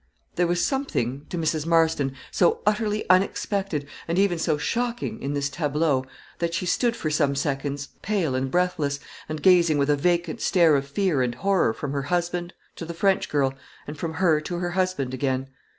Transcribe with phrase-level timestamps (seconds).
[0.35, 1.67] There was something, to Mrs.
[1.67, 6.05] Marston, so utterly unexpected, and even so shocking, in this tableau,
[6.39, 10.75] that she stood for some seconds pale and breathless, and gazing with a vacant stare
[10.75, 13.53] of fear and horror from her husband to the French girl,
[13.85, 15.49] and from her to her husband again.